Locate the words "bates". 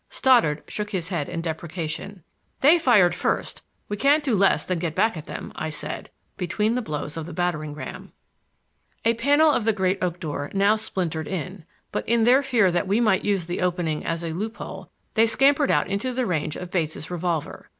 16.71-17.11